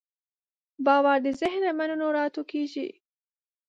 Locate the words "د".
1.25-1.27